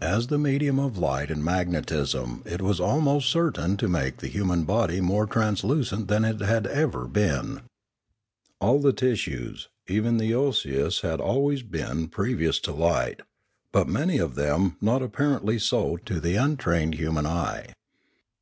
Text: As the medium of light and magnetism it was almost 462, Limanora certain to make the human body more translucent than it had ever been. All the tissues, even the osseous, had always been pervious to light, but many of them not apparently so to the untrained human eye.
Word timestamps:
As 0.00 0.28
the 0.28 0.38
medium 0.38 0.78
of 0.78 0.96
light 0.96 1.30
and 1.30 1.44
magnetism 1.44 2.42
it 2.46 2.62
was 2.62 2.80
almost 2.80 3.30
462, 3.30 3.30
Limanora 3.30 3.32
certain 3.32 3.76
to 3.76 3.86
make 3.86 4.16
the 4.16 4.28
human 4.28 4.64
body 4.64 5.02
more 5.02 5.26
translucent 5.26 6.08
than 6.08 6.24
it 6.24 6.40
had 6.40 6.66
ever 6.66 7.06
been. 7.06 7.60
All 8.62 8.78
the 8.80 8.94
tissues, 8.94 9.68
even 9.86 10.16
the 10.16 10.34
osseous, 10.34 11.02
had 11.02 11.20
always 11.20 11.62
been 11.62 12.08
pervious 12.08 12.58
to 12.60 12.72
light, 12.72 13.20
but 13.70 13.88
many 13.88 14.16
of 14.16 14.36
them 14.36 14.78
not 14.80 15.02
apparently 15.02 15.58
so 15.58 15.98
to 15.98 16.18
the 16.18 16.36
untrained 16.36 16.94
human 16.94 17.26
eye. 17.26 17.74